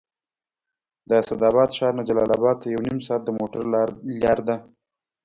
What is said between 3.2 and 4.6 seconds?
د موټر لاره ده